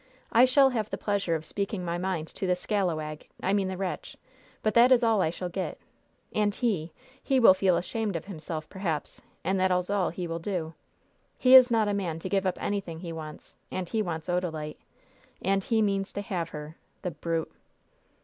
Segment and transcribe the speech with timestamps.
[0.31, 3.77] I shall have the pleasure of speaking my mind to the scalawag I mean the
[3.77, 4.17] wretch
[4.63, 5.77] but that is all I shall get;
[6.33, 10.39] and he, he will feel ashamed of himself, perhaps, and that is all he will
[10.39, 10.73] do.
[11.37, 14.79] He is not a man to give up anything he wants; and he wants Odalite,
[15.39, 17.51] and he means to have her the brute!"